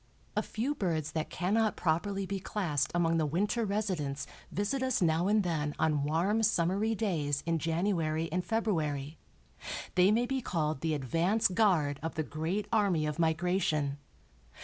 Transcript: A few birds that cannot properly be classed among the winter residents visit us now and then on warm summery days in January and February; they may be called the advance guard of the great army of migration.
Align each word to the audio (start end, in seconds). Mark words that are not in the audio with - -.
A 0.35 0.41
few 0.41 0.73
birds 0.73 1.11
that 1.11 1.29
cannot 1.29 1.75
properly 1.75 2.25
be 2.25 2.39
classed 2.39 2.89
among 2.95 3.17
the 3.17 3.25
winter 3.27 3.63
residents 3.65 4.25
visit 4.51 4.81
us 4.81 4.99
now 4.99 5.27
and 5.27 5.43
then 5.43 5.75
on 5.77 6.03
warm 6.05 6.41
summery 6.41 6.95
days 6.95 7.43
in 7.45 7.59
January 7.59 8.27
and 8.31 8.43
February; 8.43 9.19
they 9.93 10.09
may 10.11 10.25
be 10.25 10.41
called 10.41 10.81
the 10.81 10.95
advance 10.95 11.47
guard 11.47 11.99
of 12.01 12.15
the 12.15 12.23
great 12.23 12.67
army 12.73 13.05
of 13.05 13.19
migration. 13.19 13.99